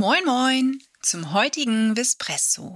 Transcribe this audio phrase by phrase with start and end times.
[0.00, 2.74] Moin moin zum heutigen Vespresso.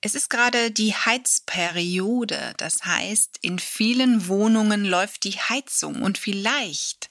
[0.00, 7.10] Es ist gerade die Heizperiode, das heißt, in vielen Wohnungen läuft die Heizung und vielleicht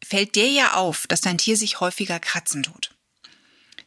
[0.00, 2.94] fällt dir ja auf, dass dein Tier sich häufiger kratzen tut.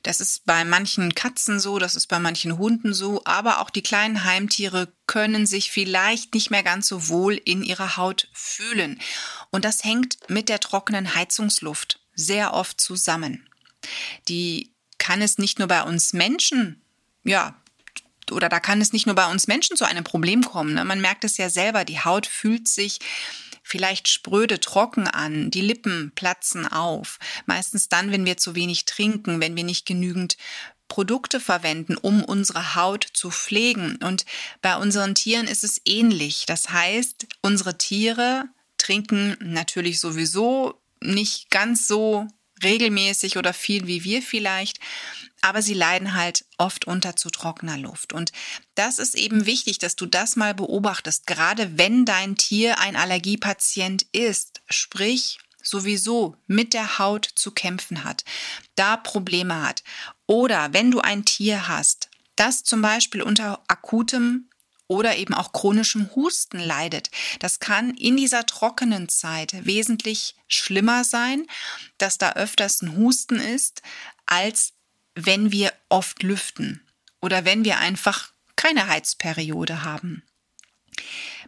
[0.03, 3.83] Das ist bei manchen Katzen so, das ist bei manchen Hunden so, aber auch die
[3.83, 8.99] kleinen Heimtiere können sich vielleicht nicht mehr ganz so wohl in ihrer Haut fühlen.
[9.51, 13.47] Und das hängt mit der trockenen Heizungsluft sehr oft zusammen.
[14.27, 16.81] Die kann es nicht nur bei uns Menschen,
[17.23, 17.55] ja,
[18.31, 20.75] oder da kann es nicht nur bei uns Menschen zu einem Problem kommen.
[20.75, 20.85] Ne?
[20.85, 22.99] Man merkt es ja selber, die Haut fühlt sich
[23.63, 27.19] vielleicht spröde trocken an, die Lippen platzen auf.
[27.45, 30.37] Meistens dann, wenn wir zu wenig trinken, wenn wir nicht genügend
[30.87, 33.97] Produkte verwenden, um unsere Haut zu pflegen.
[34.03, 34.25] Und
[34.61, 36.45] bei unseren Tieren ist es ähnlich.
[36.47, 38.45] Das heißt, unsere Tiere
[38.77, 42.27] trinken natürlich sowieso nicht ganz so
[42.63, 44.79] regelmäßig oder viel wie wir vielleicht,
[45.41, 48.13] aber sie leiden halt oft unter zu trockener Luft.
[48.13, 48.31] Und
[48.75, 54.03] das ist eben wichtig, dass du das mal beobachtest, gerade wenn dein Tier ein Allergiepatient
[54.11, 58.23] ist, sprich sowieso mit der Haut zu kämpfen hat,
[58.75, 59.83] da Probleme hat.
[60.27, 64.49] Oder wenn du ein Tier hast, das zum Beispiel unter akutem
[64.91, 67.11] oder eben auch chronischem Husten leidet.
[67.39, 71.47] Das kann in dieser trockenen Zeit wesentlich schlimmer sein,
[71.97, 73.81] dass da öfters ein Husten ist,
[74.25, 74.73] als
[75.15, 76.85] wenn wir oft lüften
[77.21, 80.23] oder wenn wir einfach keine Heizperiode haben.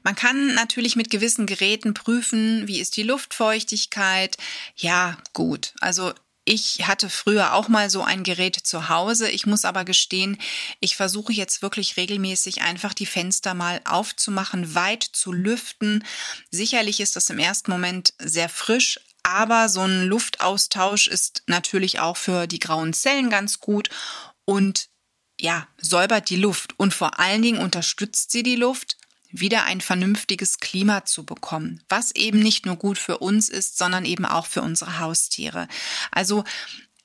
[0.04, 4.38] Man kann natürlich mit gewissen Geräten prüfen, wie ist die Luftfeuchtigkeit.
[4.78, 5.74] Ja, gut.
[5.82, 6.14] Also
[6.46, 9.30] ich hatte früher auch mal so ein Gerät zu Hause.
[9.30, 10.38] Ich muss aber gestehen,
[10.80, 16.03] ich versuche jetzt wirklich regelmäßig einfach die Fenster mal aufzumachen, weit zu lüften.
[16.52, 22.18] Sicherlich ist das im ersten Moment sehr frisch, aber so ein Luftaustausch ist natürlich auch
[22.18, 23.90] für die grauen Zellen ganz gut
[24.44, 24.90] und
[25.40, 28.98] ja, säubert die Luft und vor allen Dingen unterstützt sie die Luft,
[29.34, 34.06] wieder ein vernünftiges Klima zu bekommen, was eben nicht nur gut für uns ist, sondern
[34.06, 35.68] eben auch für unsere Haustiere.
[36.12, 36.44] Also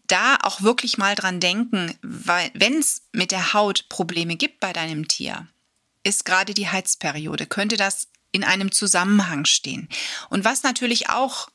[0.07, 4.73] da auch wirklich mal dran denken, weil wenn es mit der Haut Probleme gibt bei
[4.73, 5.49] deinem Tier,
[6.05, 9.89] ist gerade die Heizperiode, könnte das in einem Zusammenhang stehen.
[10.29, 11.49] Und was natürlich auch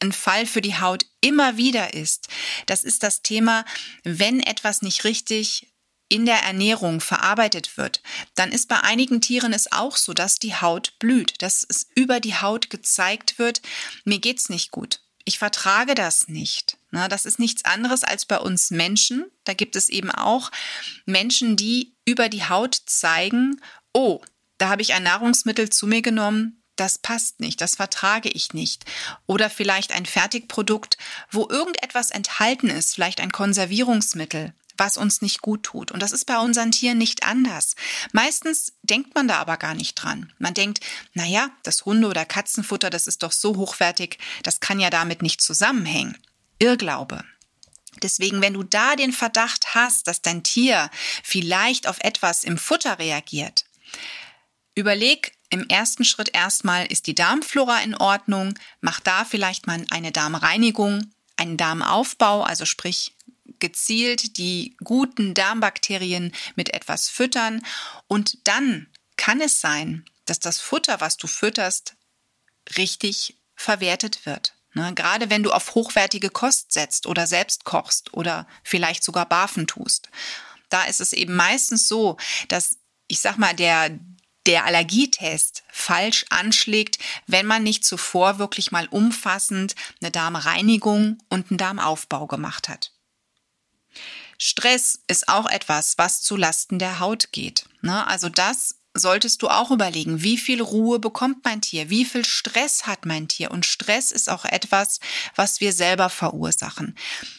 [0.00, 2.28] ein Fall für die Haut immer wieder ist,
[2.66, 3.64] das ist das Thema,
[4.02, 5.68] wenn etwas nicht richtig
[6.10, 8.02] in der Ernährung verarbeitet wird,
[8.34, 12.20] dann ist bei einigen Tieren es auch so, dass die Haut blüht, dass es über
[12.20, 13.62] die Haut gezeigt wird,
[14.04, 15.00] mir geht's nicht gut.
[15.24, 16.76] Ich vertrage das nicht.
[16.90, 19.30] das ist nichts anderes als bei uns Menschen.
[19.44, 20.50] Da gibt es eben auch
[21.06, 23.60] Menschen, die über die Haut zeigen,
[23.92, 24.20] oh,
[24.58, 28.84] da habe ich ein Nahrungsmittel zu mir genommen, das passt nicht, das vertrage ich nicht.
[29.26, 30.96] Oder vielleicht ein Fertigprodukt,
[31.30, 35.92] wo irgendetwas enthalten ist, vielleicht ein Konservierungsmittel, was uns nicht gut tut.
[35.92, 37.76] Und das ist bei unseren Tieren nicht anders.
[38.12, 40.32] Meistens denkt man da aber gar nicht dran.
[40.38, 40.80] Man denkt,
[41.12, 45.20] na ja, das Hunde- oder Katzenfutter, das ist doch so hochwertig, das kann ja damit
[45.20, 46.16] nicht zusammenhängen.
[46.58, 47.22] Irrglaube.
[48.02, 50.90] Deswegen, wenn du da den Verdacht hast, dass dein Tier
[51.22, 53.66] vielleicht auf etwas im Futter reagiert,
[54.74, 58.54] überleg im ersten Schritt erstmal, ist die Darmflora in Ordnung?
[58.80, 63.14] Mach da vielleicht mal eine Darmreinigung, einen Darmaufbau, also sprich
[63.60, 67.64] gezielt die guten Darmbakterien mit etwas füttern
[68.08, 71.94] und dann kann es sein, dass das Futter, was du fütterst,
[72.76, 74.54] richtig verwertet wird.
[74.74, 74.94] Ne?
[74.94, 80.08] Gerade wenn du auf hochwertige Kost setzt oder selbst kochst oder vielleicht sogar Barfen tust.
[80.68, 82.16] Da ist es eben meistens so,
[82.48, 82.78] dass
[83.10, 83.98] ich sag mal, der,
[84.46, 91.58] der Allergietest falsch anschlägt, wenn man nicht zuvor wirklich mal umfassend eine Darmreinigung und einen
[91.58, 92.92] Darmaufbau gemacht hat.
[94.42, 97.66] Stress ist auch etwas, was zu Lasten der Haut geht.
[97.82, 98.06] Ne?
[98.06, 102.86] Also das solltest du auch überlegen, wie viel Ruhe bekommt mein Tier, wie viel Stress
[102.86, 103.50] hat mein Tier.
[103.50, 104.98] Und Stress ist auch etwas,
[105.36, 106.96] was wir selber verursachen.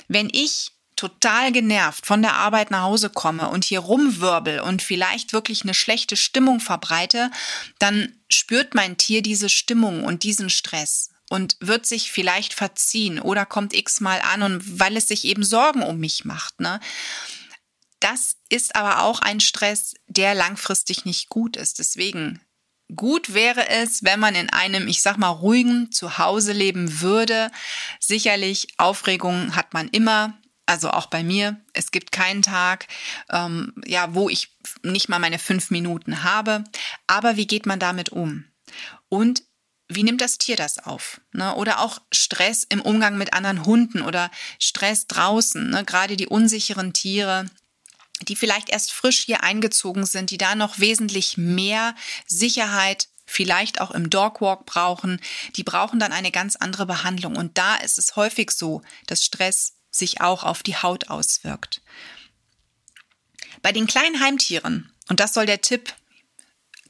[0.07, 5.33] Wenn ich total genervt von der Arbeit nach Hause komme und hier rumwirbel und vielleicht
[5.33, 7.31] wirklich eine schlechte Stimmung verbreite,
[7.79, 13.45] dann spürt mein Tier diese Stimmung und diesen Stress und wird sich vielleicht verziehen oder
[13.45, 16.59] kommt x-mal an und weil es sich eben Sorgen um mich macht.
[16.59, 16.81] Ne?
[18.01, 21.79] Das ist aber auch ein Stress, der langfristig nicht gut ist.
[21.79, 22.41] Deswegen
[22.97, 27.49] gut wäre es, wenn man in einem, ich sag mal, ruhigen Zuhause leben würde.
[28.01, 30.37] Sicherlich, Aufregungen hat man immer.
[30.65, 31.61] Also auch bei mir.
[31.71, 32.87] Es gibt keinen Tag,
[33.29, 34.49] ähm, ja, wo ich
[34.83, 36.65] nicht mal meine fünf Minuten habe.
[37.07, 38.43] Aber wie geht man damit um?
[39.07, 39.43] Und
[39.95, 41.21] wie nimmt das Tier das auf?
[41.33, 41.55] Ne?
[41.55, 45.83] Oder auch Stress im Umgang mit anderen Hunden oder Stress draußen, ne?
[45.85, 47.45] gerade die unsicheren Tiere
[48.27, 51.95] die vielleicht erst frisch hier eingezogen sind, die da noch wesentlich mehr
[52.27, 55.19] Sicherheit vielleicht auch im Dogwalk brauchen,
[55.55, 57.35] die brauchen dann eine ganz andere Behandlung.
[57.35, 61.81] Und da ist es häufig so, dass Stress sich auch auf die Haut auswirkt.
[63.61, 65.93] Bei den kleinen Heimtieren, und das soll der Tipp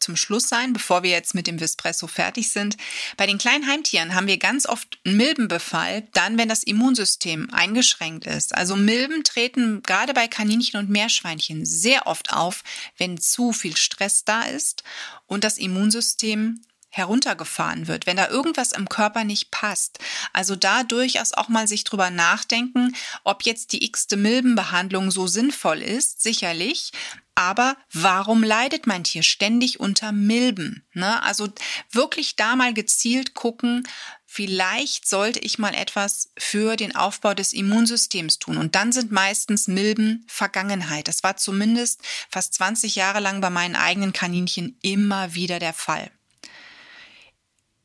[0.04, 2.78] zum Schluss sein, bevor wir jetzt mit dem Vespresso fertig sind.
[3.18, 8.26] Bei den kleinen Heimtieren haben wir ganz oft einen Milbenbefall, dann wenn das Immunsystem eingeschränkt
[8.26, 8.56] ist.
[8.56, 12.64] Also Milben treten gerade bei Kaninchen und Meerschweinchen sehr oft auf,
[12.98, 14.84] wenn zu viel Stress da ist
[15.28, 16.62] und das Immunsystem
[16.92, 20.00] heruntergefahren wird, wenn da irgendwas im Körper nicht passt.
[20.34, 22.94] Also da durchaus auch mal sich drüber nachdenken,
[23.24, 26.92] ob jetzt die x-te Milbenbehandlung so sinnvoll ist, sicherlich.
[27.42, 30.86] Aber warum leidet mein Tier ständig unter Milben?
[30.94, 31.24] Ne?
[31.24, 31.50] Also
[31.90, 33.88] wirklich da mal gezielt gucken,
[34.28, 38.58] vielleicht sollte ich mal etwas für den Aufbau des Immunsystems tun.
[38.58, 41.08] Und dann sind meistens Milben Vergangenheit.
[41.08, 46.12] Das war zumindest fast 20 Jahre lang bei meinen eigenen Kaninchen immer wieder der Fall.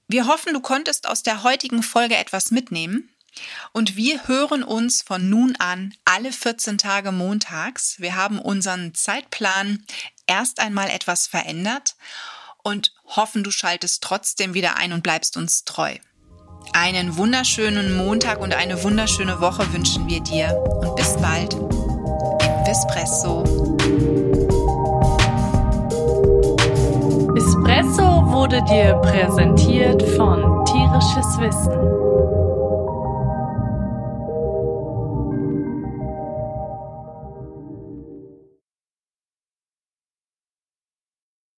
[0.06, 3.08] Wir hoffen, du konntest aus der heutigen Folge etwas mitnehmen.
[3.72, 8.00] Und wir hören uns von nun an alle 14 Tage montags.
[8.00, 9.84] Wir haben unseren Zeitplan
[10.26, 11.96] erst einmal etwas verändert
[12.62, 15.94] und hoffen, du schaltest trotzdem wieder ein und bleibst uns treu.
[16.72, 21.56] Einen wunderschönen Montag und eine wunderschöne Woche wünschen wir dir und bis bald.
[22.66, 23.44] Espresso.
[27.36, 32.45] Espresso wurde dir präsentiert von Tierisches Wissen.